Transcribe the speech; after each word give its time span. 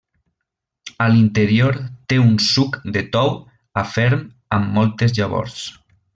A 1.03 1.07
l'interior 1.15 1.77
té 2.13 2.19
un 2.21 2.31
suc 2.45 2.79
de 2.97 3.05
tou 3.17 3.31
a 3.83 3.85
ferm 3.93 4.25
amb 4.59 4.75
moltes 4.79 5.15
llavors. 5.21 5.61